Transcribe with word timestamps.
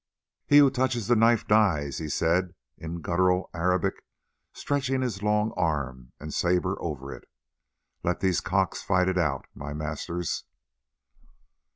"He 0.47 0.57
who 0.57 0.71
touches 0.71 1.05
the 1.05 1.15
knife 1.15 1.45
dies!" 1.47 1.99
he 1.99 2.09
said 2.09 2.55
in 2.75 3.01
guttural 3.01 3.51
Arabic, 3.53 4.01
stretching 4.51 5.01
his 5.03 5.21
long 5.21 5.51
arm 5.55 6.11
and 6.19 6.33
sabre 6.33 6.75
over 6.81 7.13
it. 7.13 7.29
"Let 8.03 8.19
these 8.19 8.41
cocks 8.41 8.81
fight 8.81 9.07
it 9.07 9.19
out, 9.19 9.45
my 9.53 9.73
masters." 9.75 10.43